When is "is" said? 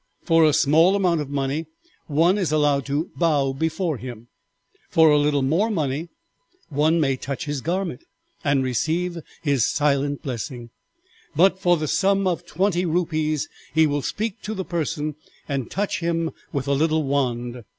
2.39-2.51